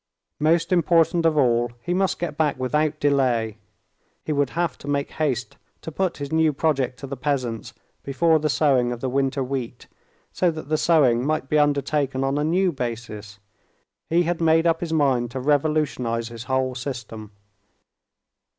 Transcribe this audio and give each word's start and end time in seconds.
Most 0.39 0.71
important 0.71 1.27
of 1.27 1.37
all—he 1.37 1.93
must 1.93 2.17
get 2.17 2.35
back 2.35 2.57
without 2.59 2.99
delay: 2.99 3.59
he 4.25 4.31
would 4.31 4.49
have 4.57 4.75
to 4.79 4.87
make 4.87 5.11
haste 5.11 5.57
to 5.83 5.91
put 5.91 6.17
his 6.17 6.31
new 6.31 6.53
project 6.53 6.97
to 7.01 7.05
the 7.05 7.15
peasants 7.15 7.75
before 8.01 8.39
the 8.39 8.49
sowing 8.49 8.91
of 8.91 8.99
the 8.99 9.11
winter 9.11 9.43
wheat, 9.43 9.85
so 10.33 10.49
that 10.49 10.69
the 10.69 10.75
sowing 10.79 11.23
might 11.23 11.49
be 11.49 11.59
undertaken 11.59 12.23
on 12.23 12.39
a 12.39 12.43
new 12.43 12.71
basis. 12.71 13.37
He 14.09 14.23
had 14.23 14.41
made 14.41 14.65
up 14.65 14.79
his 14.81 14.91
mind 14.91 15.29
to 15.29 15.39
revolutionize 15.39 16.29
his 16.29 16.45
whole 16.45 16.73
system. 16.73 17.29